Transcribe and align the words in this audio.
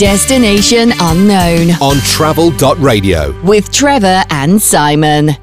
Destination 0.00 0.92
Unknown 0.98 1.72
on 1.82 1.96
travel.radio 2.06 3.38
with 3.42 3.70
Trevor 3.70 4.24
and 4.30 4.60
Simon. 4.60 5.36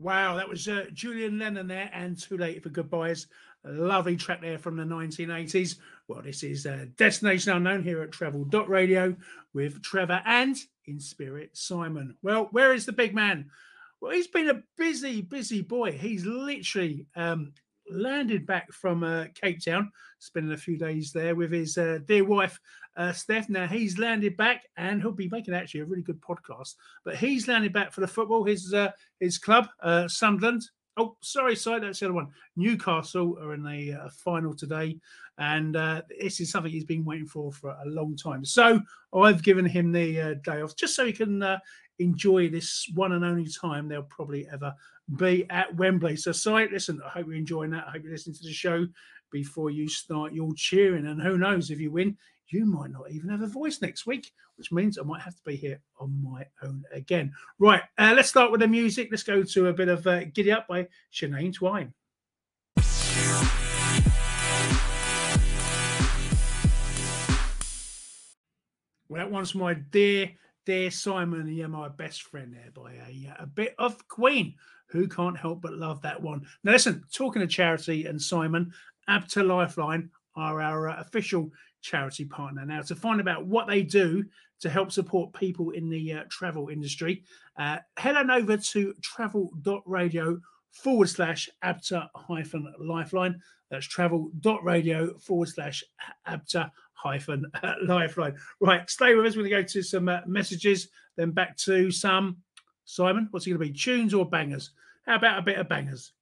Wow, 0.00 0.36
that 0.36 0.48
was 0.48 0.66
uh, 0.66 0.86
Julian 0.94 1.38
Lennon 1.38 1.66
there 1.66 1.90
and 1.92 2.18
Too 2.18 2.38
Late 2.38 2.62
for 2.62 2.70
Goodbyes. 2.70 3.26
Lovely 3.62 4.16
track 4.16 4.40
there 4.40 4.58
from 4.58 4.78
the 4.78 4.82
1980s. 4.82 5.76
Well, 6.08 6.22
this 6.22 6.42
is 6.42 6.64
uh, 6.64 6.86
Destination 6.96 7.52
Unknown 7.52 7.82
here 7.82 8.00
at 8.00 8.10
travel.radio 8.10 9.14
with 9.52 9.82
Trevor 9.82 10.22
and 10.24 10.56
in 10.86 11.00
spirit 11.00 11.50
Simon. 11.52 12.16
Well, 12.22 12.48
where 12.50 12.72
is 12.72 12.86
the 12.86 12.92
big 12.92 13.14
man? 13.14 13.50
Well, 14.00 14.12
he's 14.12 14.26
been 14.26 14.48
a 14.48 14.62
busy, 14.78 15.20
busy 15.20 15.60
boy. 15.60 15.92
He's 15.92 16.24
literally 16.24 17.04
um, 17.14 17.52
landed 17.90 18.46
back 18.46 18.72
from 18.72 19.02
uh, 19.02 19.26
Cape 19.34 19.64
Town, 19.64 19.90
spending 20.18 20.52
a 20.52 20.56
few 20.56 20.76
days 20.76 21.12
there 21.12 21.34
with 21.34 21.52
his 21.52 21.76
uh, 21.76 21.98
dear 22.06 22.24
wife, 22.24 22.58
uh, 22.96 23.12
Steph. 23.12 23.48
Now 23.48 23.66
he's 23.66 23.98
landed 23.98 24.36
back, 24.36 24.64
and 24.76 25.00
he'll 25.00 25.12
be 25.12 25.28
making 25.28 25.54
actually 25.54 25.80
a 25.80 25.86
really 25.86 26.02
good 26.02 26.20
podcast. 26.20 26.74
But 27.04 27.16
he's 27.16 27.48
landed 27.48 27.72
back 27.72 27.92
for 27.92 28.00
the 28.00 28.08
football. 28.08 28.44
His 28.44 28.72
uh, 28.72 28.90
his 29.18 29.38
club, 29.38 29.68
uh, 29.82 30.08
Sunderland. 30.08 30.62
Oh, 30.96 31.16
sorry, 31.20 31.56
sorry, 31.56 31.80
that's 31.80 32.00
the 32.00 32.06
other 32.06 32.14
one. 32.14 32.28
Newcastle 32.56 33.38
are 33.40 33.54
in 33.54 33.62
the 33.62 33.94
uh, 33.94 34.08
final 34.10 34.54
today, 34.54 34.98
and 35.38 35.74
this 35.74 36.40
is 36.40 36.50
something 36.50 36.70
he's 36.70 36.84
been 36.84 37.04
waiting 37.04 37.26
for 37.26 37.52
for 37.52 37.70
a 37.70 37.88
long 37.88 38.16
time. 38.16 38.44
So 38.44 38.80
I've 39.14 39.42
given 39.42 39.64
him 39.64 39.92
the 39.92 40.40
day 40.44 40.60
off 40.60 40.76
just 40.76 40.94
so 40.94 41.06
he 41.06 41.12
can 41.12 41.42
enjoy 42.00 42.48
this 42.48 42.90
one 42.94 43.12
and 43.12 43.24
only 43.24 43.46
time 43.46 43.86
they'll 43.86 44.02
probably 44.02 44.48
ever 44.52 44.74
be 45.16 45.46
at 45.50 45.74
Wembley. 45.76 46.16
So, 46.16 46.32
sorry, 46.32 46.68
listen, 46.70 47.00
I 47.04 47.08
hope 47.08 47.26
you're 47.26 47.36
enjoying 47.36 47.70
that. 47.70 47.86
I 47.86 47.92
hope 47.92 48.02
you're 48.02 48.12
listening 48.12 48.36
to 48.36 48.44
the 48.44 48.52
show 48.52 48.86
before 49.30 49.70
you 49.70 49.88
start 49.88 50.32
your 50.32 50.52
cheering. 50.54 51.06
And 51.06 51.20
who 51.20 51.38
knows, 51.38 51.70
if 51.70 51.80
you 51.80 51.90
win, 51.90 52.16
you 52.48 52.66
might 52.66 52.90
not 52.90 53.10
even 53.10 53.30
have 53.30 53.42
a 53.42 53.46
voice 53.46 53.80
next 53.80 54.06
week, 54.06 54.32
which 54.56 54.72
means 54.72 54.98
I 54.98 55.02
might 55.02 55.22
have 55.22 55.36
to 55.36 55.42
be 55.44 55.56
here 55.56 55.80
on 55.98 56.22
my 56.22 56.44
own 56.62 56.84
again. 56.92 57.32
Right, 57.58 57.82
uh, 57.98 58.12
let's 58.14 58.28
start 58.28 58.50
with 58.50 58.60
the 58.60 58.68
music. 58.68 59.08
Let's 59.10 59.22
go 59.22 59.42
to 59.42 59.68
a 59.68 59.72
bit 59.72 59.88
of 59.88 60.06
uh, 60.06 60.24
Giddy 60.24 60.52
Up 60.52 60.66
by 60.66 60.88
Shania 61.12 61.54
Twain. 61.54 61.92
Well, 69.08 69.24
that 69.24 69.30
one's 69.30 69.56
my 69.56 69.74
dear, 69.74 70.30
dear 70.66 70.90
Simon, 70.92 71.48
yeah, 71.48 71.66
my 71.66 71.88
best 71.88 72.22
friend 72.22 72.54
there 72.54 72.70
by 72.72 72.92
a, 72.92 73.42
a 73.42 73.46
bit 73.46 73.74
of 73.76 74.06
Queen. 74.06 74.54
Who 74.90 75.08
can't 75.08 75.38
help 75.38 75.62
but 75.62 75.74
love 75.74 76.02
that 76.02 76.20
one? 76.20 76.46
Now, 76.64 76.72
listen, 76.72 77.04
talking 77.12 77.40
to 77.40 77.46
charity 77.46 78.06
and 78.06 78.20
Simon, 78.20 78.72
Abta 79.08 79.46
Lifeline 79.46 80.10
are 80.36 80.60
our 80.60 80.88
uh, 80.88 81.00
official 81.00 81.50
charity 81.82 82.24
partner. 82.24 82.64
Now, 82.64 82.82
to 82.82 82.94
find 82.94 83.26
out 83.28 83.46
what 83.46 83.66
they 83.66 83.82
do 83.82 84.24
to 84.60 84.68
help 84.68 84.92
support 84.92 85.32
people 85.32 85.70
in 85.70 85.88
the 85.88 86.12
uh, 86.12 86.24
travel 86.28 86.68
industry, 86.68 87.24
uh, 87.58 87.78
head 87.96 88.16
on 88.16 88.30
over 88.30 88.56
to 88.56 88.94
travel.radio 89.02 90.38
forward 90.72 91.08
slash 91.08 91.48
ABTA 91.64 92.08
hyphen 92.14 92.72
lifeline. 92.78 93.40
That's 93.70 93.86
travel.radio 93.86 95.16
forward 95.18 95.48
slash 95.48 95.82
ABTA 96.28 96.70
hyphen 96.92 97.50
lifeline. 97.84 98.36
Right, 98.60 98.88
stay 98.90 99.14
with 99.14 99.26
us. 99.26 99.36
We're 99.36 99.48
going 99.48 99.50
to 99.50 99.62
go 99.62 99.62
to 99.62 99.82
some 99.82 100.08
uh, 100.08 100.20
messages, 100.26 100.88
then 101.16 101.30
back 101.30 101.56
to 101.58 101.90
some. 101.90 102.38
Simon, 102.84 103.28
what's 103.30 103.46
it 103.46 103.50
going 103.50 103.60
to 103.60 103.72
be? 103.72 103.78
Tunes 103.78 104.14
or 104.14 104.28
bangers? 104.28 104.70
How 105.06 105.16
about 105.16 105.38
a 105.38 105.42
bit 105.42 105.58
of 105.58 105.68
bangers? 105.68 106.12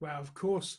Well, 0.00 0.18
of 0.18 0.32
course, 0.32 0.78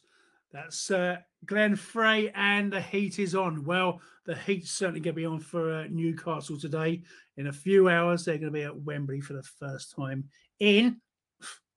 that's 0.52 0.90
uh, 0.90 1.18
Glenn 1.46 1.75
Frey 1.75 2.31
and 2.34 2.74
the 2.74 2.81
heat 2.81 3.19
is 3.19 3.35
on. 3.35 3.66
Well, 3.66 4.02
the 4.25 4.35
heat's 4.35 4.72
certainly 4.72 5.00
going 5.00 5.13
to 5.13 5.22
be 5.22 5.25
on 5.25 5.40
for 5.40 5.73
uh, 5.73 5.88
Newcastle 5.90 6.58
today. 6.58 7.03
In 7.38 7.47
a 7.47 7.53
few 7.53 7.88
hours, 7.88 8.25
they're 8.25 8.38
going 8.38 8.52
to 8.52 8.58
be 8.58 8.63
at 8.63 8.75
Wembley 8.75 9.22
for 9.22 9.34
the 9.34 9.44
first 9.44 9.96
time 9.96 10.25
in, 10.59 11.02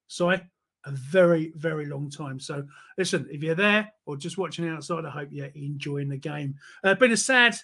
sorry, 0.08 0.42
a 0.86 0.90
very, 0.92 1.52
very 1.56 1.86
long 1.86 2.10
time. 2.10 2.38
So, 2.38 2.64
listen, 2.98 3.26
if 3.30 3.42
you're 3.42 3.54
there 3.54 3.90
or 4.06 4.16
just 4.16 4.38
watching 4.38 4.68
outside, 4.68 5.04
I 5.04 5.10
hope 5.10 5.28
you're 5.30 5.50
enjoying 5.54 6.08
the 6.08 6.16
game. 6.16 6.54
Uh, 6.82 6.94
been 6.94 7.12
a 7.12 7.16
sad 7.16 7.56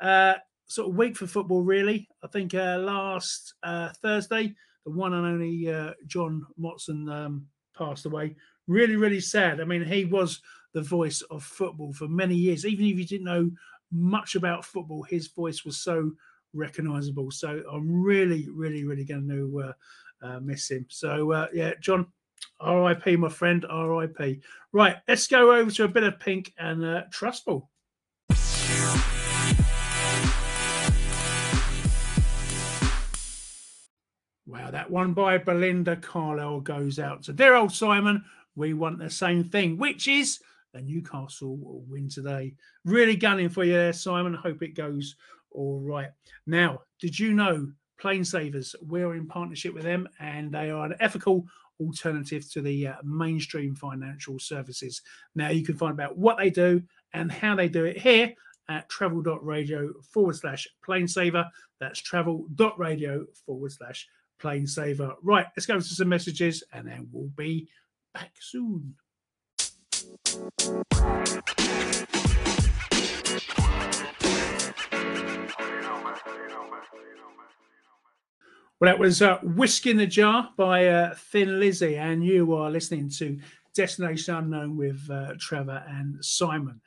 uh, 0.00 0.34
sort 0.66 0.90
of 0.90 0.96
week 0.96 1.16
for 1.16 1.26
football, 1.26 1.62
really. 1.62 2.08
I 2.22 2.26
think 2.28 2.54
uh, 2.54 2.78
last 2.78 3.54
uh, 3.62 3.90
Thursday, 4.02 4.54
the 4.84 4.90
one 4.90 5.14
and 5.14 5.26
only 5.26 5.72
uh, 5.72 5.92
John 6.06 6.46
Motson 6.60 7.10
um, 7.10 7.46
passed 7.76 8.06
away. 8.06 8.36
Really, 8.66 8.96
really 8.96 9.20
sad. 9.20 9.60
I 9.60 9.64
mean, 9.64 9.84
he 9.84 10.04
was 10.04 10.40
the 10.72 10.82
voice 10.82 11.22
of 11.22 11.42
football 11.42 11.92
for 11.92 12.08
many 12.08 12.34
years. 12.34 12.66
Even 12.66 12.86
if 12.86 12.98
you 12.98 13.06
didn't 13.06 13.24
know 13.24 13.50
much 13.92 14.34
about 14.34 14.64
football, 14.64 15.02
his 15.04 15.28
voice 15.28 15.64
was 15.64 15.78
so 15.78 16.12
recognizable. 16.52 17.30
So 17.30 17.62
I'm 17.70 18.02
really, 18.02 18.48
really, 18.50 18.84
really 18.84 19.04
going 19.04 19.28
to 19.28 19.62
uh, 19.62 20.26
uh, 20.26 20.40
miss 20.40 20.70
him. 20.70 20.86
So 20.88 21.32
uh, 21.32 21.46
yeah, 21.52 21.72
John, 21.80 22.06
R.I.P. 22.60 23.16
My 23.16 23.28
friend, 23.28 23.64
R.I.P. 23.68 24.40
Right, 24.72 24.96
let's 25.08 25.26
go 25.26 25.54
over 25.54 25.70
to 25.70 25.84
a 25.84 25.88
bit 25.88 26.02
of 26.04 26.18
Pink 26.18 26.52
and 26.58 26.84
uh, 26.84 27.02
Trustfall. 27.12 27.68
Wow, 34.46 34.70
that 34.70 34.90
one 34.90 35.12
by 35.12 35.38
Belinda 35.38 35.96
Carlisle 35.96 36.60
goes 36.60 36.98
out 36.98 37.24
to 37.24 37.32
dear 37.32 37.56
old 37.56 37.72
Simon. 37.72 38.24
We 38.54 38.74
want 38.74 38.98
the 38.98 39.10
same 39.10 39.42
thing, 39.42 39.76
which 39.76 40.06
is 40.06 40.38
a 40.72 40.80
Newcastle 40.80 41.58
win 41.88 42.08
today. 42.08 42.54
Really 42.84 43.16
gunning 43.16 43.48
for 43.48 43.64
you 43.64 43.72
there, 43.72 43.92
Simon. 43.92 44.34
Hope 44.34 44.62
it 44.62 44.74
goes 44.74 45.16
all 45.50 45.80
right. 45.80 46.10
Now, 46.46 46.82
did 47.00 47.18
you 47.18 47.32
know 47.32 47.72
Plane 47.98 48.24
Savers? 48.24 48.76
We're 48.82 49.14
in 49.14 49.26
partnership 49.26 49.74
with 49.74 49.84
them, 49.84 50.08
and 50.20 50.52
they 50.52 50.70
are 50.70 50.86
an 50.86 50.94
ethical 51.00 51.46
alternative 51.80 52.50
to 52.52 52.60
the 52.60 52.88
uh, 52.88 52.94
mainstream 53.04 53.74
financial 53.74 54.38
services. 54.38 55.02
Now, 55.34 55.50
you 55.50 55.64
can 55.64 55.76
find 55.76 56.00
out 56.00 56.16
what 56.16 56.38
they 56.38 56.50
do 56.50 56.82
and 57.12 57.30
how 57.30 57.54
they 57.54 57.68
do 57.68 57.84
it 57.84 57.98
here 57.98 58.32
at 58.68 58.88
travel.radio 58.88 59.92
forward 60.12 60.36
slash 60.36 60.66
plane 60.84 61.08
saver. 61.08 61.46
That's 61.80 62.00
travel.radio 62.00 63.26
forward 63.44 63.72
slash 63.72 64.08
plane 64.38 64.66
saver. 64.66 65.14
Right, 65.22 65.46
let's 65.56 65.66
go 65.66 65.74
to 65.74 65.82
some 65.82 66.08
messages 66.08 66.62
and 66.72 66.86
then 66.86 67.08
we'll 67.12 67.30
be 67.36 67.68
back 68.14 68.32
soon. 68.40 68.94
Well, 78.78 78.92
that 78.92 78.98
was 78.98 79.22
uh, 79.22 79.38
Whiskey 79.38 79.92
in 79.92 79.96
the 79.96 80.06
Jar 80.06 80.50
by 80.58 80.88
uh, 80.88 81.14
Thin 81.14 81.58
Lizzy, 81.58 81.96
and 81.96 82.22
you 82.22 82.52
are 82.54 82.70
listening 82.70 83.08
to 83.16 83.38
Destination 83.74 84.34
Unknown 84.34 84.76
with 84.76 85.00
uh, 85.10 85.32
Trevor 85.40 85.82
and 85.88 86.22
Simon. 86.22 86.82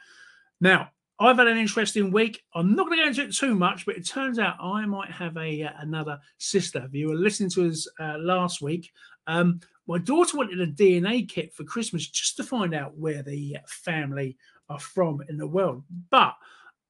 Now, 0.61 0.91
I've 1.19 1.37
had 1.37 1.47
an 1.47 1.57
interesting 1.57 2.11
week. 2.11 2.43
I'm 2.53 2.75
not 2.75 2.85
going 2.85 2.99
to 2.99 3.05
go 3.05 3.07
into 3.07 3.23
it 3.23 3.35
too 3.35 3.55
much, 3.55 3.87
but 3.87 3.97
it 3.97 4.05
turns 4.05 4.37
out 4.37 4.61
I 4.61 4.85
might 4.85 5.09
have 5.09 5.35
a 5.37 5.63
uh, 5.63 5.71
another 5.79 6.19
sister. 6.37 6.85
If 6.85 6.93
you 6.93 7.07
were 7.07 7.15
listening 7.15 7.49
to 7.51 7.67
us 7.67 7.87
uh, 7.99 8.17
last 8.19 8.61
week, 8.61 8.91
um, 9.25 9.59
my 9.87 9.97
daughter 9.97 10.37
wanted 10.37 10.61
a 10.61 10.67
DNA 10.67 11.27
kit 11.27 11.55
for 11.55 11.63
Christmas 11.63 12.07
just 12.07 12.37
to 12.37 12.43
find 12.43 12.75
out 12.75 12.99
where 12.99 13.23
the 13.23 13.57
family 13.65 14.37
are 14.69 14.79
from 14.79 15.23
in 15.27 15.37
the 15.37 15.47
world. 15.47 15.83
But 16.11 16.35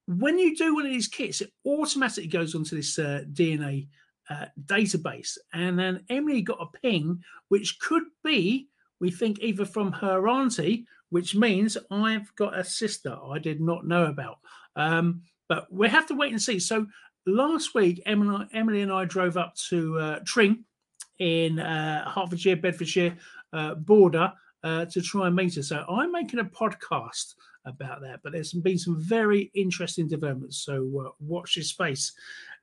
when 0.07 0.37
you 0.37 0.57
do 0.57 0.75
one 0.75 0.85
of 0.85 0.91
these 0.91 1.07
kits, 1.07 1.39
it 1.39 1.53
automatically 1.65 2.27
goes 2.27 2.53
onto 2.53 2.75
this 2.75 2.99
uh, 2.99 3.23
DNA 3.31 3.87
uh, 4.29 4.45
database. 4.65 5.37
And 5.53 5.77
then 5.77 6.03
Emily 6.09 6.41
got 6.41 6.61
a 6.61 6.77
ping, 6.81 7.23
which 7.47 7.79
could 7.79 8.03
be, 8.23 8.67
we 8.99 9.11
think, 9.11 9.39
either 9.39 9.65
from 9.65 9.91
her 9.93 10.27
auntie 10.27 10.85
which 11.09 11.35
means 11.35 11.77
I've 11.91 12.33
got 12.35 12.57
a 12.57 12.63
sister 12.63 13.17
I 13.23 13.39
did 13.39 13.61
not 13.61 13.85
know 13.85 14.05
about. 14.05 14.37
Um, 14.75 15.21
but 15.47 15.71
we 15.71 15.89
have 15.89 16.07
to 16.07 16.15
wait 16.15 16.31
and 16.31 16.41
see. 16.41 16.59
So 16.59 16.85
last 17.25 17.73
week, 17.73 18.01
Emily, 18.05 18.47
and 18.81 18.91
I 18.91 19.05
drove 19.05 19.37
up 19.37 19.55
to 19.69 19.97
uh, 19.97 20.19
Tring 20.25 20.63
in 21.17 21.59
uh, 21.59 22.09
Hertfordshire, 22.09 22.57
Bedfordshire 22.57 23.17
uh, 23.51 23.75
border 23.75 24.31
uh, 24.63 24.85
to 24.85 25.01
try 25.01 25.27
and 25.27 25.35
meet 25.35 25.55
her. 25.55 25.63
So 25.63 25.85
I'm 25.89 26.11
making 26.11 26.39
a 26.39 26.45
podcast 26.45 27.35
about 27.65 28.01
that. 28.01 28.19
But 28.23 28.33
there's 28.33 28.53
been 28.53 28.77
some 28.77 28.99
very 28.99 29.51
interesting 29.53 30.07
developments. 30.07 30.57
So 30.57 31.05
uh, 31.05 31.09
watch 31.19 31.55
this 31.55 31.69
space. 31.69 32.13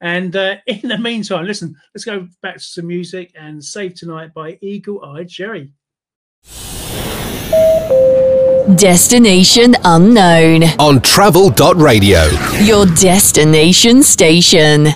And 0.00 0.34
uh, 0.36 0.56
in 0.66 0.88
the 0.88 0.98
meantime, 0.98 1.46
listen, 1.46 1.76
let's 1.94 2.04
go 2.04 2.28
back 2.42 2.54
to 2.54 2.62
some 2.62 2.86
music 2.86 3.32
and 3.34 3.64
Save 3.64 3.94
Tonight 3.94 4.34
by 4.34 4.58
Eagle-Eye 4.60 5.24
Cherry. 5.24 5.72
Destination 8.76 9.76
unknown. 9.84 10.64
on 10.80 11.00
travel.radio. 11.00 12.24
Your 12.64 12.84
destination 12.86 14.02
station. 14.02 14.88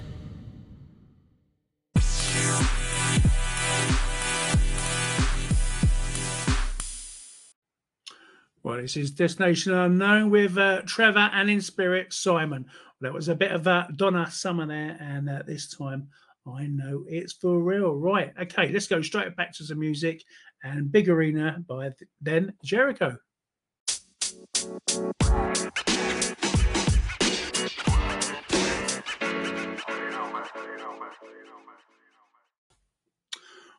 This 8.81 8.97
is 8.97 9.11
Destination 9.11 9.75
Unknown 9.75 10.31
with 10.31 10.57
uh, 10.57 10.81
Trevor 10.87 11.29
and 11.35 11.51
in 11.51 11.61
spirit 11.61 12.15
Simon. 12.15 12.65
Well, 12.65 13.11
that 13.11 13.13
was 13.13 13.29
a 13.29 13.35
bit 13.35 13.53
of 13.53 13.67
uh, 13.69 13.87
Donna 13.95 14.31
Summer 14.31 14.67
there, 14.67 14.97
and 14.99 15.29
uh, 15.29 15.43
this 15.47 15.69
time 15.69 16.09
I 16.47 16.67
know 16.67 17.05
it's 17.07 17.35
for 17.35 17.61
real. 17.61 17.95
Right, 17.95 18.33
okay, 18.41 18.73
let's 18.73 18.87
go 18.87 19.03
straight 19.03 19.37
back 19.37 19.53
to 19.57 19.65
some 19.65 19.81
music 19.81 20.23
and 20.65 20.91
Big 20.91 21.11
Area 21.11 21.63
by 21.69 21.91
th- 21.91 22.09
then 22.23 22.55
Jerico. 22.65 23.19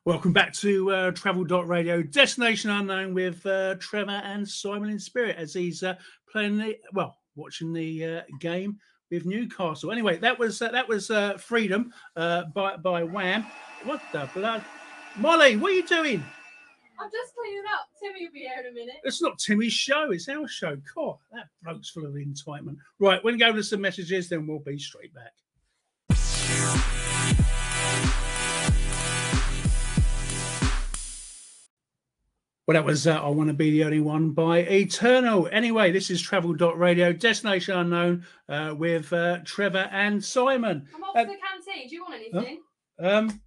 Welcome 0.04 0.34
back 0.34 0.52
to 0.54 0.90
uh, 0.90 1.12
Travel.radio, 1.12 2.02
Destination 2.02 2.72
Unknown 2.72 3.14
with 3.14 3.46
uh, 3.46 3.76
Trevor 3.76 4.10
and 4.10 4.48
Simon 4.50 4.90
in 4.90 4.98
Spirit 4.98 5.36
as 5.38 5.54
he's 5.54 5.84
uh, 5.84 5.94
playing 6.28 6.58
the, 6.58 6.76
well, 6.94 7.20
watching 7.36 7.72
the 7.72 8.06
uh, 8.06 8.22
game 8.40 8.80
with 9.12 9.28
Newcastle. 9.28 9.92
Anyway, 9.92 10.18
that 10.18 10.40
was 10.40 10.60
uh, 10.60 10.70
that 10.70 10.88
was 10.88 11.12
uh, 11.12 11.38
Freedom 11.38 11.94
uh, 12.16 12.46
by 12.46 12.78
by 12.78 13.04
Wham. 13.04 13.46
What 13.84 14.02
the 14.12 14.28
blood, 14.34 14.66
Molly? 15.18 15.56
What 15.58 15.72
are 15.72 15.76
you 15.76 15.86
doing? 15.86 16.24
I'm 17.00 17.12
just 17.12 17.36
cleaning 17.36 17.64
up. 17.72 17.88
Timmy 18.02 18.26
will 18.26 18.34
be 18.34 18.40
here 18.40 18.60
in 18.60 18.72
a 18.72 18.74
minute. 18.74 18.96
It's 19.04 19.22
not 19.22 19.38
Timmy's 19.38 19.74
show; 19.74 20.10
it's 20.10 20.28
our 20.28 20.48
show. 20.48 20.78
God, 20.96 21.18
that 21.32 21.46
bloke's 21.62 21.92
full 21.92 22.08
of 22.08 22.14
entitlement. 22.14 22.78
Right, 22.98 23.24
we're 23.24 23.38
going 23.38 23.40
to 23.40 23.46
go 23.46 23.54
to 23.54 23.64
some 23.64 23.82
messages, 23.82 24.30
then 24.30 24.48
we'll 24.48 24.58
be 24.58 24.80
straight 24.80 25.14
back. 25.14 25.34
Well, 32.68 32.76
that 32.76 32.86
was 32.86 33.08
uh, 33.08 33.16
I 33.16 33.28
Want 33.28 33.50
to 33.50 33.56
Be 33.56 33.72
the 33.72 33.84
Only 33.84 34.00
One 34.00 34.32
by 34.32 34.60
Eternal. 34.60 35.50
Anyway, 35.52 35.92
this 35.92 36.12
is 36.12 36.22
Travel 36.22 36.54
Radio, 36.54 37.12
Destination 37.12 37.76
Unknown 37.76 38.26
uh, 38.48 38.76
with 38.78 39.12
uh, 39.12 39.40
Trevor 39.44 39.90
and 39.92 40.24
Simon. 40.24 40.88
I'm 40.96 41.04
off 41.04 41.16
to 41.16 41.26
the 41.26 41.38
canteen. 41.38 41.90
Do 41.90 41.96
you 41.96 42.04
want 42.04 42.16
anything? 42.16 42.60
Um, 43.00 43.42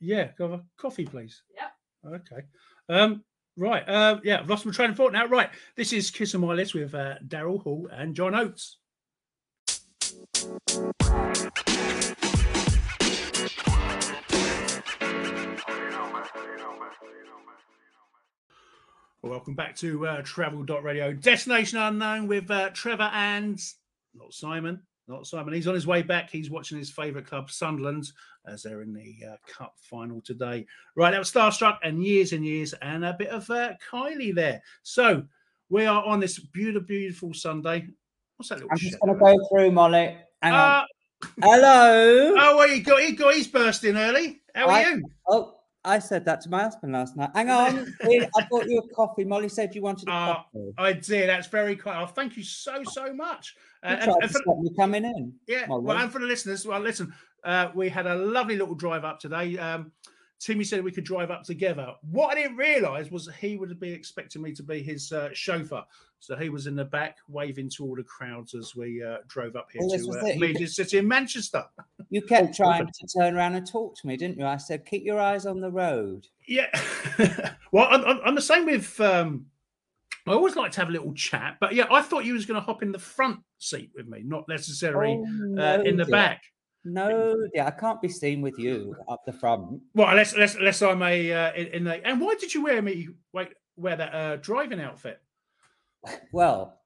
yeah, 0.00 0.30
go 0.38 0.54
a 0.54 0.62
coffee, 0.78 1.04
please. 1.04 1.42
Yep. 1.54 2.20
Okay. 2.20 2.46
Um, 2.88 3.22
right. 3.58 3.86
Uh, 3.86 4.18
yeah, 4.24 4.40
I've 4.40 4.48
lost 4.48 4.64
my 4.64 4.72
train 4.72 4.90
of 4.90 4.96
thought 4.96 5.12
now. 5.12 5.26
Right. 5.26 5.50
This 5.76 5.92
is 5.92 6.10
Kiss 6.10 6.34
on 6.34 6.40
My 6.40 6.54
List 6.54 6.72
with 6.72 6.94
uh, 6.94 7.16
Daryl 7.28 7.62
Hall 7.62 7.88
and 7.92 8.16
John 8.16 8.34
Oates. 8.34 8.78
Welcome 19.22 19.54
back 19.54 19.76
to 19.76 20.06
uh, 20.06 20.22
travel.radio, 20.22 21.12
Destination 21.12 21.78
Unknown 21.78 22.26
with 22.26 22.50
uh, 22.50 22.70
Trevor 22.70 23.10
and 23.12 23.60
not 24.14 24.32
Simon. 24.32 24.80
Not 25.08 25.26
Simon. 25.26 25.52
He's 25.54 25.66
on 25.68 25.74
his 25.74 25.86
way 25.86 26.02
back. 26.02 26.30
He's 26.30 26.50
watching 26.50 26.78
his 26.78 26.90
favourite 26.90 27.26
club, 27.26 27.50
Sunderland, 27.50 28.10
as 28.46 28.62
they're 28.62 28.82
in 28.82 28.92
the 28.92 29.16
uh, 29.32 29.36
cup 29.46 29.74
final 29.80 30.20
today. 30.20 30.66
Right, 30.96 31.10
that 31.10 31.18
was 31.18 31.30
Starstruck 31.30 31.78
and 31.82 32.04
years 32.04 32.32
and 32.32 32.44
years, 32.44 32.72
and 32.82 33.04
a 33.04 33.12
bit 33.12 33.28
of 33.28 33.48
uh, 33.50 33.72
Kylie 33.90 34.34
there. 34.34 34.62
So 34.82 35.24
we 35.70 35.86
are 35.86 36.04
on 36.04 36.20
this 36.20 36.38
beautiful, 36.38 36.86
beautiful 36.86 37.34
Sunday. 37.34 37.88
What's 38.36 38.50
that 38.50 38.56
little 38.56 38.70
I'm 38.70 38.78
just 38.78 38.98
going 39.00 39.14
to 39.14 39.20
go 39.20 39.48
through, 39.48 39.72
Molly. 39.72 40.16
Hang 40.40 40.52
on. 40.52 40.60
Uh, 40.60 40.84
Hello. 41.40 42.34
oh, 42.36 42.56
well, 42.56 42.68
he 42.68 42.80
got 42.80 43.00
he 43.00 43.12
got 43.12 43.34
his 43.34 43.46
burst 43.46 43.84
in 43.84 43.96
early. 43.96 44.40
How 44.54 44.66
are 44.66 44.70
I- 44.70 44.88
you? 44.90 45.02
Oh, 45.28 45.54
I 45.84 45.98
said 45.98 46.24
that 46.26 46.40
to 46.42 46.48
my 46.50 46.62
husband 46.62 46.92
last 46.92 47.16
night. 47.16 47.30
Hang 47.34 47.50
on. 47.50 47.92
I 48.04 48.46
bought 48.50 48.66
you 48.68 48.78
a 48.78 48.94
coffee. 48.94 49.24
Molly 49.24 49.48
said 49.48 49.74
you 49.74 49.82
wanted 49.82 50.08
a 50.08 50.12
Uh, 50.12 50.34
coffee. 50.34 50.72
I 50.78 50.92
did. 50.92 51.28
That's 51.28 51.48
very 51.48 51.74
kind. 51.76 52.02
Oh, 52.02 52.06
thank 52.06 52.36
you 52.36 52.44
so 52.44 52.82
so 52.84 53.12
much. 53.12 53.56
Uh, 53.82 53.96
and- 54.00 54.10
and 54.22 54.30
for- 54.30 54.62
me 54.62 54.70
coming 54.76 55.04
in. 55.04 55.32
Yeah, 55.48 55.66
Molly. 55.66 55.84
well, 55.84 55.98
and 55.98 56.12
for 56.12 56.20
the 56.20 56.26
listeners, 56.26 56.64
well, 56.66 56.78
listen, 56.80 57.12
uh, 57.44 57.70
we 57.74 57.88
had 57.88 58.06
a 58.06 58.14
lovely 58.14 58.56
little 58.56 58.76
drive 58.76 59.04
up 59.04 59.18
today. 59.18 59.58
Um, 59.58 59.90
Timmy 60.42 60.64
said 60.64 60.82
we 60.82 60.90
could 60.90 61.04
drive 61.04 61.30
up 61.30 61.44
together. 61.44 61.94
What 62.10 62.32
I 62.32 62.42
didn't 62.42 62.56
realise 62.56 63.12
was 63.12 63.30
he 63.40 63.56
would 63.56 63.78
be 63.78 63.92
expecting 63.92 64.42
me 64.42 64.52
to 64.54 64.62
be 64.64 64.82
his 64.82 65.12
uh, 65.12 65.28
chauffeur. 65.32 65.84
So 66.18 66.34
he 66.34 66.48
was 66.48 66.66
in 66.66 66.74
the 66.74 66.84
back 66.84 67.18
waving 67.28 67.70
to 67.76 67.84
all 67.84 67.94
the 67.94 68.02
crowds 68.02 68.54
as 68.54 68.74
we 68.74 69.04
uh, 69.04 69.18
drove 69.28 69.54
up 69.54 69.68
here 69.72 69.82
Well, 69.84 69.96
to 69.96 70.18
uh, 70.18 70.38
Media 70.38 70.66
City 70.66 70.98
in 70.98 71.06
Manchester. 71.06 71.64
You 72.10 72.22
kept 72.22 72.48
Oh, 72.48 72.52
trying 72.52 72.86
to 72.86 73.06
turn 73.16 73.36
around 73.36 73.54
and 73.54 73.66
talk 73.66 73.96
to 73.98 74.06
me, 74.08 74.16
didn't 74.16 74.36
you? 74.36 74.44
I 74.44 74.56
said, 74.56 74.84
keep 74.84 75.04
your 75.04 75.20
eyes 75.20 75.46
on 75.46 75.60
the 75.60 75.70
road. 75.70 76.26
Yeah. 76.48 76.68
well, 77.72 77.86
I'm, 77.88 78.04
I'm, 78.04 78.20
I'm 78.24 78.34
the 78.34 78.42
same 78.42 78.66
with. 78.66 79.00
Um, 79.00 79.46
I 80.26 80.32
always 80.32 80.56
like 80.56 80.72
to 80.72 80.80
have 80.80 80.88
a 80.88 80.92
little 80.92 81.14
chat, 81.14 81.58
but 81.60 81.74
yeah, 81.74 81.86
I 81.90 82.02
thought 82.02 82.24
you 82.24 82.34
was 82.34 82.46
going 82.46 82.60
to 82.60 82.64
hop 82.64 82.82
in 82.82 82.92
the 82.92 82.98
front 82.98 83.40
seat 83.58 83.90
with 83.94 84.08
me, 84.08 84.22
not 84.24 84.48
necessarily 84.48 85.20
Oh, 85.20 85.60
uh, 85.60 85.82
in 85.82 85.96
the 85.96 86.04
dear. 86.04 86.12
back. 86.12 86.42
No, 86.84 87.36
yeah, 87.54 87.66
I 87.66 87.70
can't 87.70 88.00
be 88.02 88.08
seen 88.08 88.40
with 88.40 88.58
you 88.58 88.96
up 89.08 89.24
the 89.24 89.32
front. 89.32 89.80
Well, 89.94 90.08
unless 90.08 90.32
unless, 90.32 90.56
unless 90.56 90.82
I'm 90.82 91.02
a 91.02 91.32
uh, 91.32 91.52
in, 91.54 91.66
in 91.68 91.84
the. 91.84 92.06
And 92.06 92.20
why 92.20 92.34
did 92.34 92.52
you 92.54 92.64
wear 92.64 92.82
me 92.82 93.08
wait 93.32 93.48
wear 93.76 93.96
that 93.96 94.14
uh, 94.14 94.36
driving 94.36 94.80
outfit? 94.80 95.20
Well, 96.32 96.80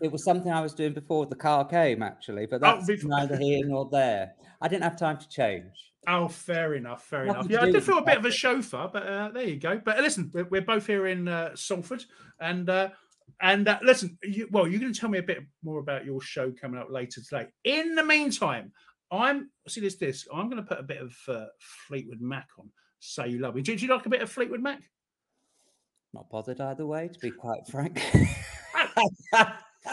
it 0.00 0.10
was 0.10 0.24
something 0.24 0.50
I 0.50 0.62
was 0.62 0.72
doing 0.72 0.94
before 0.94 1.26
the 1.26 1.36
car 1.36 1.66
came, 1.66 2.02
actually, 2.02 2.46
but 2.46 2.56
Oh, 2.64 2.76
that's 2.76 2.86
before- 2.86 3.10
neither 3.10 3.36
here 3.36 3.64
nor 3.66 3.88
there. 3.90 4.32
I 4.60 4.68
didn't 4.68 4.84
have 4.84 4.96
time 4.98 5.18
to 5.18 5.28
change. 5.28 5.72
Oh, 6.08 6.28
fair 6.28 6.74
enough, 6.74 7.04
fair 7.04 7.26
Nothing 7.26 7.50
enough. 7.50 7.50
Yeah, 7.50 7.68
I 7.68 7.70
did 7.70 7.84
feel 7.84 7.98
a 7.98 8.02
bit 8.02 8.16
of 8.16 8.24
a 8.24 8.30
chauffeur, 8.30 8.88
but 8.90 9.02
uh, 9.06 9.28
there 9.30 9.44
you 9.44 9.56
go. 9.56 9.80
But 9.84 9.98
uh, 9.98 10.02
listen, 10.02 10.30
we're, 10.32 10.44
we're 10.44 10.62
both 10.62 10.86
here 10.86 11.06
in 11.06 11.28
uh, 11.28 11.54
Salford, 11.54 12.04
and 12.40 12.70
uh, 12.70 12.88
and 13.42 13.68
uh, 13.68 13.78
listen, 13.82 14.16
you, 14.22 14.48
well, 14.50 14.66
you're 14.66 14.80
going 14.80 14.92
to 14.92 14.98
tell 14.98 15.10
me 15.10 15.18
a 15.18 15.22
bit 15.22 15.40
more 15.62 15.78
about 15.78 16.06
your 16.06 16.22
show 16.22 16.52
coming 16.52 16.80
up 16.80 16.90
later 16.90 17.20
today. 17.20 17.48
In 17.64 17.94
the 17.94 18.04
meantime, 18.04 18.72
I'm 19.10 19.50
see 19.68 19.80
this 19.80 19.96
disc. 19.96 20.26
I'm 20.32 20.48
going 20.48 20.62
to 20.62 20.68
put 20.68 20.78
a 20.78 20.84
bit 20.84 21.00
of 21.02 21.16
uh, 21.28 21.46
Fleetwood 21.88 22.20
Mac 22.20 22.48
on. 22.58 22.70
Say 23.00 23.28
you 23.28 23.38
love 23.38 23.54
me. 23.54 23.62
Do, 23.62 23.74
do 23.74 23.84
you 23.84 23.92
like 23.92 24.06
a 24.06 24.10
bit 24.10 24.22
of 24.22 24.30
Fleetwood 24.30 24.60
Mac? 24.62 24.82
Not 26.12 26.28
bothered 26.30 26.60
either 26.60 26.86
way, 26.86 27.08
to 27.08 27.18
be 27.20 27.30
quite 27.30 27.66
frank. 27.68 28.00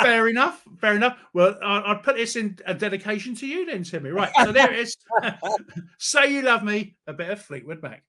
Fair 0.02 0.28
enough. 0.28 0.64
Fair 0.82 0.96
enough. 0.96 1.18
Well, 1.34 1.56
I- 1.64 1.80
I'll 1.80 2.00
put 2.00 2.18
this 2.18 2.36
in 2.36 2.58
a 2.66 2.74
dedication 2.74 3.36
to 3.36 3.48
you 3.48 3.66
then, 3.66 3.84
Timmy. 3.84 4.10
Right. 4.10 4.32
So 4.44 4.52
there 4.52 4.72
it 4.74 4.80
is. 4.80 4.98
Say 5.98 6.34
you 6.34 6.42
love 6.42 6.64
me. 6.64 6.96
A 7.08 7.14
bit 7.14 7.30
of 7.30 7.42
Fleetwood 7.42 7.82
Mac. 7.82 8.04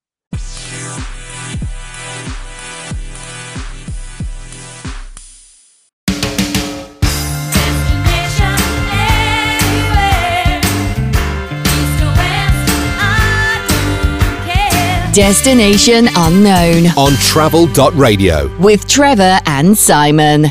Destination 15.19 16.07
unknown. 16.15 16.87
on 16.97 17.13
travel.radio. 17.15 18.57
With 18.59 18.87
Trevor 18.87 19.41
and 19.47 19.77
Simon. 19.77 20.43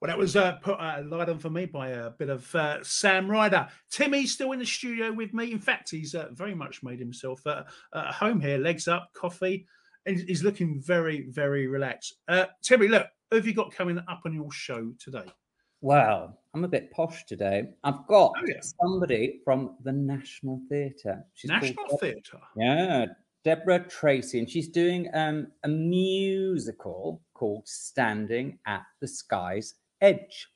Well, 0.00 0.08
that 0.08 0.18
was 0.18 0.34
uh, 0.34 0.54
put 0.54 0.72
uh, 0.80 1.04
light 1.06 1.28
on 1.28 1.38
for 1.38 1.48
me 1.48 1.66
by 1.66 1.90
a 1.90 2.10
bit 2.10 2.28
of 2.28 2.52
uh, 2.56 2.82
Sam 2.82 3.30
Ryder. 3.30 3.68
Timmy's 3.88 4.32
still 4.32 4.50
in 4.50 4.58
the 4.58 4.66
studio 4.66 5.12
with 5.12 5.32
me. 5.32 5.52
In 5.52 5.60
fact, 5.60 5.92
he's 5.92 6.16
uh, 6.16 6.26
very 6.32 6.56
much 6.56 6.82
made 6.82 6.98
himself 6.98 7.46
uh, 7.46 7.62
at 7.94 8.12
home 8.12 8.40
here, 8.40 8.58
legs 8.58 8.88
up, 8.88 9.10
coffee, 9.14 9.64
and 10.06 10.18
he's 10.18 10.42
looking 10.42 10.82
very, 10.84 11.28
very 11.30 11.68
relaxed. 11.68 12.14
Uh, 12.26 12.46
Timmy, 12.62 12.88
look, 12.88 13.06
who 13.30 13.36
have 13.36 13.46
you 13.46 13.54
got 13.54 13.72
coming 13.72 14.00
up 14.08 14.22
on 14.26 14.34
your 14.34 14.50
show 14.50 14.92
today? 14.98 15.32
well, 15.80 16.36
I'm 16.56 16.64
a 16.64 16.68
bit 16.68 16.90
posh 16.90 17.26
today. 17.26 17.68
I've 17.84 18.06
got 18.06 18.32
Oh, 18.34 18.46
yeah. 18.46 18.60
somebody 18.80 19.40
from 19.44 19.76
the 19.84 19.92
National 19.92 20.62
Theatre. 20.70 21.22
She's 21.34 21.50
National 21.50 21.98
Theatre. 21.98 22.40
Yeah, 22.56 23.04
Deborah 23.44 23.86
Tracy, 23.86 24.38
and 24.38 24.48
she's 24.48 24.68
doing 24.68 25.06
um, 25.12 25.48
a 25.64 25.68
musical 25.68 27.20
called 27.34 27.68
Standing 27.68 28.58
at 28.66 28.84
the 29.02 29.06
Sky's 29.06 29.74
Edge. 30.00 30.48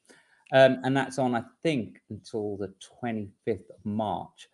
Um, 0.54 0.78
and 0.84 0.96
that's 0.96 1.18
on, 1.18 1.34
I 1.34 1.42
think, 1.62 2.00
until 2.08 2.56
the 2.56 2.72
25th 3.02 3.68
of 3.68 3.84
March. 3.84 4.48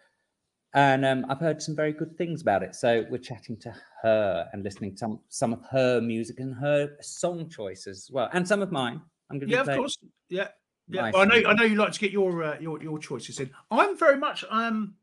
And 0.75 1.07
um, 1.07 1.27
I've 1.29 1.39
heard 1.39 1.63
some 1.63 1.77
very 1.77 1.93
good 1.93 2.19
things 2.19 2.43
about 2.43 2.65
it. 2.65 2.75
So 2.75 3.05
we're 3.09 3.19
chatting 3.19 3.57
to 3.59 3.73
her 4.03 4.49
and 4.53 4.65
listening 4.65 4.95
to 4.95 4.99
some, 4.99 5.21
some 5.29 5.53
of 5.53 5.61
her 5.71 6.01
music 6.01 6.41
and 6.41 6.57
her 6.57 6.97
song 7.03 7.49
choices 7.49 7.99
as 8.07 8.11
well, 8.11 8.31
and 8.33 8.49
some 8.49 8.63
of 8.63 8.73
mine. 8.73 9.01
I'm 9.31 9.39
going 9.39 9.49
to 9.49 9.55
Yeah, 9.55 9.61
of 9.61 9.69
course. 9.79 9.97
Yeah, 10.29 10.49
yeah. 10.89 11.03
Nice. 11.11 11.15
I 11.15 11.25
know. 11.25 11.49
I 11.49 11.55
know 11.55 11.65
you 11.65 11.77
like 11.77 11.93
to 11.93 12.01
get 12.01 12.13
your 12.13 12.43
uh, 12.43 12.59
your 12.61 12.83
your 12.83 12.99
choices 12.99 13.41
in. 13.41 13.51
I'm 13.71 13.97
very 13.99 14.17
much. 14.19 14.45
Um, 14.51 14.95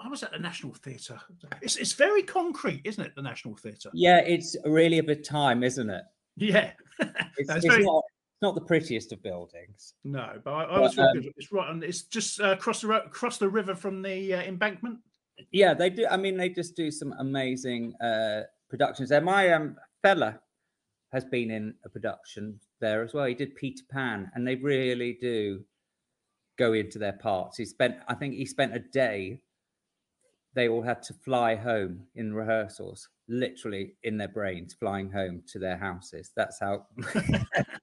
I 0.00 0.08
was 0.08 0.22
at 0.22 0.32
the 0.32 0.38
National 0.38 0.74
Theatre. 0.74 1.20
It's 1.60 1.76
it's 1.76 1.92
very 1.92 2.22
concrete, 2.22 2.80
isn't 2.84 3.04
it? 3.04 3.14
The 3.14 3.22
National 3.22 3.56
Theatre. 3.56 3.90
Yeah, 3.92 4.18
it's 4.18 4.56
really 4.64 4.98
a 4.98 5.02
bit 5.02 5.24
time, 5.24 5.62
isn't 5.62 5.90
it? 5.90 6.02
Yeah. 6.36 6.72
It's, 7.38 7.48
No, 7.48 7.56
it's 7.56 7.64
it's 7.64 7.74
very- 7.74 7.84
not, 7.84 8.02
not 8.42 8.54
the 8.54 8.60
prettiest 8.60 9.12
of 9.12 9.22
buildings. 9.22 9.94
No, 10.04 10.40
but 10.44 10.52
I, 10.52 10.64
I 10.64 10.78
was 10.80 10.94
But, 10.94 11.14
good. 11.14 11.32
It's 11.36 11.50
right 11.50 11.68
on. 11.68 11.82
It's 11.82 12.02
just 12.02 12.40
uh, 12.40 12.50
across 12.52 12.80
the 12.82 12.88
road, 12.88 13.02
across 13.06 13.38
the 13.38 13.48
river 13.48 13.74
from 13.74 14.02
the 14.02 14.34
uh, 14.34 14.42
embankment. 14.42 14.98
Yeah, 15.50 15.72
they 15.74 15.88
do. 15.90 16.06
I 16.10 16.16
mean, 16.16 16.36
they 16.36 16.50
just 16.50 16.76
do 16.76 16.90
some 16.90 17.14
amazing 17.18 17.94
uh, 18.00 18.42
productions 18.68 19.08
there. 19.08 19.20
My 19.22 19.50
um, 19.52 19.76
fella 20.02 20.40
has 21.12 21.24
been 21.24 21.50
in 21.50 21.74
a 21.84 21.88
production 21.88 22.58
there 22.80 23.02
as 23.02 23.12
well. 23.12 23.26
He 23.26 23.34
did 23.34 23.54
Peter 23.54 23.84
Pan, 23.90 24.30
and 24.34 24.46
they 24.46 24.54
really 24.56 25.18
do 25.20 25.64
go 26.58 26.72
into 26.72 26.98
their 26.98 27.12
parts. 27.12 27.58
He 27.58 27.64
spent, 27.64 27.96
I 28.08 28.14
think, 28.14 28.34
he 28.34 28.46
spent 28.46 28.74
a 28.74 28.78
day. 28.78 29.40
They 30.54 30.68
all 30.68 30.82
had 30.82 31.02
to 31.04 31.14
fly 31.14 31.54
home 31.54 32.04
in 32.14 32.34
rehearsals, 32.34 33.08
literally 33.26 33.94
in 34.02 34.18
their 34.18 34.28
brains, 34.28 34.74
flying 34.74 35.10
home 35.10 35.42
to 35.48 35.58
their 35.58 35.78
houses. 35.78 36.30
That's 36.36 36.60
how 36.60 36.86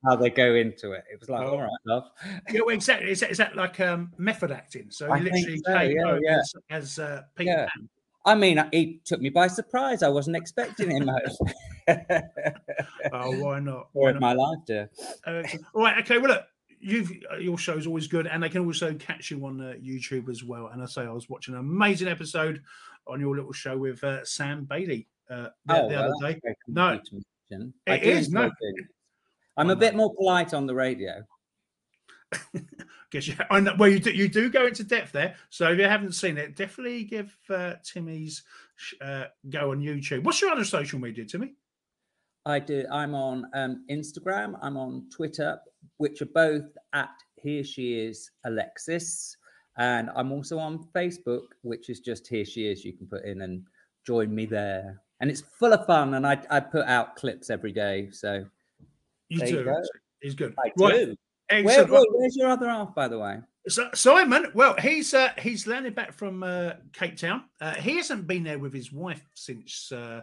how 0.06 0.16
they 0.16 0.30
go 0.30 0.54
into 0.54 0.92
it. 0.92 1.04
It 1.12 1.20
was 1.20 1.30
like, 1.30 1.42
Oh. 1.48 1.52
all 1.52 1.62
right, 1.62 1.70
love. 1.88 2.12
Yeah, 2.52 2.62
well, 2.66 2.76
exactly. 2.76 3.10
Is 3.10 3.22
that, 3.22 3.32
is 3.32 3.38
that 3.38 3.56
like 3.56 3.80
um, 3.80 4.12
method 4.20 4.52
acting? 4.52 4.92
So 4.92 5.12
I 5.12 5.18
he 5.18 5.24
literally 5.26 5.62
so, 5.66 5.74
came 5.74 5.92
yeah, 5.98 6.04
home 6.04 6.20
yeah. 6.24 6.38
as, 6.38 6.54
as 6.70 7.00
uh, 7.00 7.22
Peter 7.36 7.52
Yeah. 7.52 7.68
Pan. 7.76 7.90
I 8.30 8.36
mean, 8.36 8.64
he 8.72 9.02
took 9.06 9.22
me 9.22 9.30
by 9.30 9.48
surprise. 9.48 10.04
I 10.04 10.10
wasn't 10.10 10.38
expecting 10.38 10.92
him. 10.92 11.10
Oh, 13.12 13.32
why 13.44 13.60
not? 13.60 13.88
Or 13.94 14.04
Why 14.04 14.10
in 14.10 14.20
not? 14.20 14.22
my 14.22 14.34
life, 14.34 14.60
dear. 14.68 14.90
Excellent. 15.26 15.66
All 15.74 15.82
right. 15.82 15.98
Okay. 16.04 16.20
Well, 16.20 16.30
look, 16.30 16.44
you've 16.80 17.12
uh, 17.32 17.38
your 17.38 17.58
show's 17.58 17.88
always 17.88 18.06
good, 18.06 18.28
and 18.28 18.44
they 18.44 18.50
can 18.50 18.64
also 18.64 18.94
catch 18.94 19.32
you 19.32 19.44
on 19.46 19.60
uh, 19.60 19.74
YouTube 19.82 20.30
as 20.30 20.44
well. 20.44 20.68
And 20.68 20.84
I 20.84 20.86
say 20.86 21.02
I 21.02 21.12
was 21.12 21.30
watching 21.30 21.56
an 21.56 21.62
amazing 21.62 22.08
episode 22.08 22.62
on 23.08 23.20
your 23.20 23.36
little 23.36 23.54
show 23.54 23.76
with 23.78 24.04
uh, 24.04 24.24
Sam 24.24 24.66
Bailey 24.66 25.08
uh, 25.30 25.48
the, 25.66 25.74
the 25.74 25.88
well, 25.88 26.14
other 26.22 26.34
day. 26.34 26.40
No, 26.68 26.90
it 26.90 27.02
is 27.02 27.14
of 27.14 27.24
you. 27.50 27.74
I 27.88 27.94
it 27.94 28.04
do 28.04 28.10
is, 28.10 28.28
enjoy 28.28 28.42
no. 28.42 28.52
I'm 29.58 29.70
a 29.72 29.76
bit 29.76 29.96
more 29.96 30.14
polite 30.14 30.54
on 30.54 30.68
the 30.68 30.76
radio. 30.76 31.24
Guess 33.12 33.28
you, 33.28 33.36
I 33.50 33.60
know, 33.60 33.74
well, 33.78 33.90
you 33.90 34.00
do, 34.00 34.12
you 34.12 34.28
do 34.30 34.50
go 34.50 34.68
into 34.68 34.84
depth 34.84 35.12
there. 35.12 35.36
So 35.50 35.72
if 35.72 35.80
you 35.80 35.86
haven't 35.86 36.14
seen 36.14 36.38
it, 36.38 36.56
definitely 36.56 37.04
give 37.04 37.36
uh, 37.50 37.74
Timmy's 37.84 38.44
uh, 39.02 39.26
go 39.50 39.72
on 39.72 39.80
YouTube. 39.82 40.24
What's 40.24 40.42
your 40.42 40.52
other 40.52 40.64
social 40.64 41.00
media, 41.00 41.26
Timmy? 41.26 41.54
I 42.46 42.60
do. 42.60 42.86
I'm 42.92 43.16
on 43.16 43.46
um, 43.54 43.84
Instagram. 43.92 44.58
I'm 44.62 44.78
on 44.78 45.08
Twitter, 45.12 45.60
which 45.98 46.22
are 46.22 46.28
both 46.28 46.66
at 46.94 47.10
Here 47.36 47.64
She 47.64 48.00
Is 48.00 48.32
Alexis, 48.46 49.36
and 49.78 50.10
I'm 50.16 50.32
also 50.32 50.58
on 50.58 50.88
Facebook, 50.96 51.48
which 51.64 51.90
is 51.90 52.00
just 52.00 52.28
Here 52.28 52.46
She 52.46 52.68
Is. 52.68 52.86
You 52.86 52.94
can 52.94 53.08
put 53.08 53.26
in 53.26 53.42
and 53.42 53.64
join 54.06 54.34
me 54.34 54.46
there, 54.46 55.02
and 55.20 55.30
it's 55.30 55.42
full 55.42 55.74
of 55.74 55.86
fun. 55.86 56.14
And 56.14 56.26
I 56.26 56.42
I 56.50 56.60
put 56.60 56.86
out 56.86 57.16
clips 57.16 57.50
every 57.50 57.72
day, 57.74 58.10
so 58.12 58.46
You 59.30 59.40
There 59.40 59.48
you 59.50 59.58
do. 59.58 59.64
go. 59.66 59.82
He's 60.22 60.36
good. 60.36 60.56
I 60.64 60.72
right. 60.78 60.94
do. 60.94 61.16
Where, 61.50 61.60
Excellent. 61.68 61.90
where- 61.92 62.04
where's 62.12 62.36
your 62.36 62.50
other 62.50 62.68
half, 62.70 62.94
by 62.94 63.08
the 63.08 63.18
way? 63.20 63.40
So, 63.68 63.90
Simon, 63.94 64.48
well, 64.56 64.76
he's 64.82 65.14
uh, 65.14 65.30
he's 65.38 65.68
landed 65.68 65.94
back 65.94 66.14
from 66.14 66.44
uh, 66.44 66.74
Cape 66.94 67.18
Town. 67.18 67.44
Uh, 67.62 67.76
he 67.76 67.98
hasn't 67.98 68.26
been 68.26 68.44
there 68.44 68.58
with 68.58 68.74
his 68.74 68.92
wife 68.92 69.24
since 69.36 69.92
uh, 69.92 70.22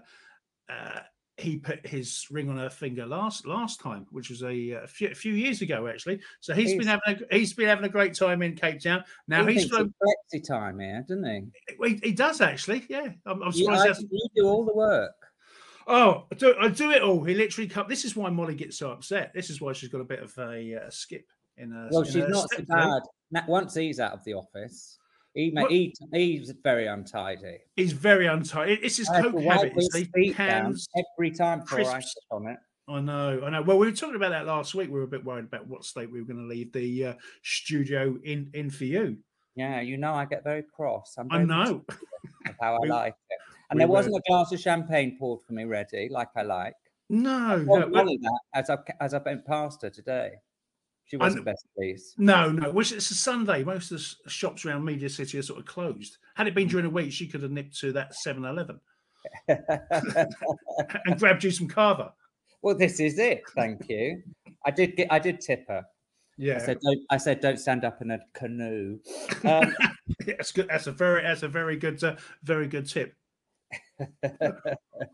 uh, 0.68 1.00
he 1.36 1.58
put 1.58 1.86
his 1.86 2.26
ring 2.30 2.48
on 2.48 2.56
her 2.56 2.70
finger 2.70 3.06
last 3.06 3.46
last 3.46 3.78
time, 3.80 4.06
which 4.10 4.30
was 4.30 4.42
a, 4.42 4.70
a, 4.70 4.86
few, 4.86 5.08
a 5.08 5.14
few 5.14 5.34
years 5.34 5.60
ago, 5.62 5.86
actually. 5.86 6.20
So 6.40 6.54
he's 6.54 6.74
been 6.74 6.86
having 6.86 7.24
a, 7.30 7.36
he's 7.36 7.52
been 7.52 7.68
having 7.68 7.84
a 7.84 7.90
great 7.90 8.14
time 8.14 8.40
in 8.42 8.56
Cape 8.56 8.80
Town. 8.80 9.04
Now 9.28 9.44
he 9.44 9.54
he's 9.54 9.68
flown. 9.68 9.92
flexi 10.02 10.42
time 10.48 10.78
here, 10.80 11.04
doesn't 11.06 11.24
he? 11.24 11.86
He, 11.88 12.00
he 12.02 12.12
does 12.12 12.40
actually, 12.40 12.86
yeah. 12.88 13.08
I'm, 13.26 13.42
I'm 13.42 13.52
surprised. 13.52 13.86
I- 13.86 13.92
he 14.00 14.06
you 14.10 14.28
do 14.34 14.48
all 14.48 14.64
the 14.64 14.74
work. 14.74 15.12
Oh, 15.86 16.24
I 16.32 16.34
do, 16.34 16.54
I 16.60 16.68
do 16.68 16.90
it 16.90 17.02
all. 17.02 17.22
He 17.22 17.34
literally 17.34 17.68
come. 17.68 17.86
This 17.88 18.04
is 18.04 18.16
why 18.16 18.28
Molly 18.30 18.54
gets 18.54 18.78
so 18.78 18.90
upset. 18.90 19.32
This 19.34 19.50
is 19.50 19.60
why 19.60 19.72
she's 19.72 19.88
got 19.88 20.00
a 20.00 20.04
bit 20.04 20.20
of 20.20 20.36
a 20.38 20.86
uh, 20.86 20.90
skip 20.90 21.26
in 21.56 21.70
her. 21.70 21.88
Well, 21.90 22.00
in 22.02 22.06
she's 22.06 22.14
her 22.22 22.28
not 22.28 22.50
so 22.50 22.62
bad. 22.68 23.02
Na- 23.30 23.42
Once 23.46 23.74
he's 23.74 24.00
out 24.00 24.12
of 24.12 24.24
the 24.24 24.34
office, 24.34 24.98
he, 25.34 25.52
ma- 25.54 25.68
he 25.68 25.94
he's 26.12 26.52
very 26.64 26.86
untidy. 26.86 27.58
He's 27.76 27.92
very 27.92 28.26
untidy. 28.26 28.78
It's 28.82 28.96
his 28.96 29.08
I 29.08 29.22
coke 29.22 29.32
to 29.32 29.38
wipe 29.38 29.58
habit. 29.58 29.72
you 29.74 29.78
his 29.78 29.88
see. 29.92 30.04
feet 30.14 30.36
down 30.36 30.64
Cans, 30.64 30.88
every 31.16 31.30
time 31.30 31.60
before 31.60 31.80
I 31.82 32.02
on 32.32 32.48
it. 32.48 32.58
I 32.88 33.00
know, 33.00 33.42
I 33.44 33.50
know. 33.50 33.62
Well, 33.62 33.78
we 33.78 33.86
were 33.86 33.92
talking 33.92 34.14
about 34.16 34.30
that 34.30 34.46
last 34.46 34.74
week. 34.74 34.88
We 34.88 34.94
were 34.98 35.04
a 35.04 35.08
bit 35.08 35.24
worried 35.24 35.44
about 35.46 35.66
what 35.66 35.84
state 35.84 36.10
we 36.10 36.20
were 36.20 36.26
going 36.26 36.38
to 36.40 36.46
leave 36.46 36.72
the 36.72 37.06
uh, 37.06 37.14
studio 37.42 38.18
in 38.24 38.50
in 38.54 38.70
for 38.70 38.84
you. 38.84 39.18
Yeah, 39.54 39.80
you 39.80 39.96
know 39.96 40.12
I 40.14 40.24
get 40.24 40.44
very 40.44 40.62
cross. 40.62 41.14
I'm 41.18 41.28
I 41.30 41.36
very 41.36 41.46
know. 41.46 41.84
of 42.46 42.54
how 42.60 42.78
I 42.82 42.86
like. 42.88 43.14
And 43.70 43.78
we 43.78 43.80
there 43.80 43.88
wasn't 43.88 44.16
a 44.16 44.22
glass 44.28 44.52
of 44.52 44.60
champagne 44.60 45.16
poured 45.18 45.42
for 45.42 45.52
me 45.52 45.64
ready, 45.64 46.08
like 46.10 46.28
I 46.36 46.42
like. 46.42 46.74
No, 47.08 47.56
no, 47.56 47.88
that 47.88 48.40
as 48.54 48.70
I 48.70 48.78
as 49.00 49.14
I 49.14 49.18
went 49.18 49.46
past 49.46 49.82
her 49.82 49.90
today. 49.90 50.32
She 51.04 51.16
wasn't 51.16 51.44
best 51.44 51.64
pleased. 51.76 52.14
no, 52.18 52.50
no. 52.50 52.72
Which 52.72 52.90
it's 52.90 53.12
a 53.12 53.14
Sunday. 53.14 53.62
Most 53.62 53.92
of 53.92 53.98
the 53.98 54.30
shops 54.30 54.64
around 54.64 54.84
Media 54.84 55.08
City 55.08 55.38
are 55.38 55.42
sort 55.42 55.60
of 55.60 55.64
closed. 55.64 56.18
Had 56.34 56.48
it 56.48 56.54
been 56.54 56.66
during 56.66 56.84
the 56.84 56.90
week, 56.90 57.12
she 57.12 57.28
could 57.28 57.42
have 57.42 57.52
nipped 57.52 57.78
to 57.78 57.92
that 57.92 58.12
7-Eleven 58.26 58.80
and 59.48 61.18
grabbed 61.18 61.44
you 61.44 61.52
some 61.52 61.68
cava. 61.68 62.12
well, 62.60 62.74
this 62.74 62.98
is 62.98 63.20
it. 63.20 63.42
Thank 63.54 63.88
you. 63.88 64.20
I 64.64 64.72
did 64.72 64.96
get. 64.96 65.06
I 65.12 65.20
did 65.20 65.40
tip 65.40 65.68
her. 65.68 65.86
Yeah, 66.38 66.56
I 66.56 66.58
said, 66.58 66.78
don't, 66.82 67.00
I 67.08 67.16
said, 67.16 67.40
don't 67.40 67.58
stand 67.58 67.84
up 67.84 68.02
in 68.02 68.10
a 68.10 68.18
canoe. 68.34 68.98
Um, 69.44 69.74
that's 70.26 70.50
good. 70.50 70.68
That's 70.68 70.86
a 70.86 70.92
very, 70.92 71.22
that's 71.22 71.42
a 71.42 71.48
very 71.48 71.76
good, 71.76 72.02
uh, 72.02 72.16
very 72.42 72.66
good 72.66 72.88
tip. 72.88 73.14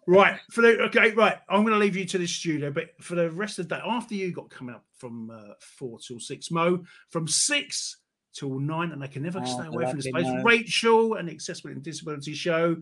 Right. 0.06 0.38
For 0.50 0.62
the 0.62 0.80
okay, 0.82 1.12
right. 1.12 1.38
I'm 1.48 1.62
going 1.62 1.72
to 1.72 1.78
leave 1.78 1.96
you 1.96 2.04
to 2.06 2.18
the 2.18 2.26
studio, 2.26 2.70
but 2.70 2.90
for 3.00 3.14
the 3.14 3.30
rest 3.30 3.58
of 3.58 3.68
the 3.68 3.76
day, 3.76 3.82
after 3.84 4.14
you 4.14 4.32
got 4.32 4.50
coming 4.50 4.74
up 4.74 4.84
from 4.96 5.30
uh, 5.30 5.54
four 5.60 5.98
till 5.98 6.20
six, 6.20 6.50
Mo 6.50 6.84
from 7.10 7.28
six 7.28 7.98
till 8.34 8.58
nine, 8.58 8.92
and 8.92 9.02
I 9.02 9.06
can 9.06 9.22
never 9.22 9.40
Oh, 9.40 9.44
stay 9.44 9.66
away 9.66 9.86
from 9.86 9.96
this 9.98 10.10
place. 10.10 10.26
Rachel, 10.44 11.14
an 11.14 11.28
accessibility 11.28 11.76
and 11.76 11.84
disability 11.84 12.34
show, 12.34 12.76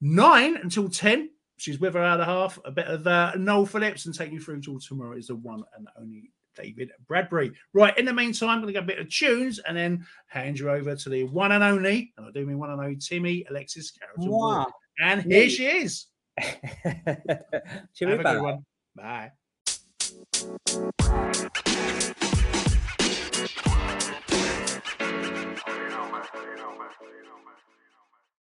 nine 0.00 0.56
until 0.56 0.88
ten. 0.88 1.30
She's 1.56 1.78
with 1.78 1.94
her 1.94 2.02
other 2.02 2.24
half, 2.24 2.58
a 2.64 2.70
bit 2.72 2.86
of 2.86 3.06
uh, 3.06 3.32
Noel 3.36 3.66
Phillips, 3.66 4.06
and 4.06 4.14
take 4.14 4.32
you 4.32 4.40
through 4.40 4.60
till 4.60 4.80
tomorrow 4.80 5.16
is 5.16 5.28
the 5.28 5.36
one 5.36 5.62
and 5.76 5.86
only 6.00 6.32
David 6.56 6.90
Bradbury. 7.06 7.52
Right. 7.72 7.96
In 7.98 8.04
the 8.04 8.12
meantime, 8.12 8.48
I'm 8.48 8.58
going 8.60 8.68
to 8.68 8.72
get 8.72 8.82
a 8.82 8.86
bit 8.86 8.98
of 8.98 9.08
tunes 9.08 9.60
and 9.60 9.76
then 9.76 10.06
hand 10.26 10.58
you 10.58 10.70
over 10.70 10.96
to 10.96 11.08
the 11.08 11.24
one 11.24 11.52
and 11.52 11.62
only, 11.62 12.12
and 12.16 12.26
I 12.26 12.30
do 12.30 12.44
mean 12.44 12.58
one 12.58 12.70
and 12.70 12.80
only 12.80 12.96
Timmy 12.96 13.44
Alexis 13.48 13.92
Carrollton. 13.92 14.30
Ward. 14.30 14.68
And 14.98 15.22
here 15.22 15.48
she 15.48 15.66
is. 15.66 16.06
Have 16.38 16.60
a 18.00 18.22
good 18.22 18.42
one. 18.42 18.64
Bye. 18.96 19.32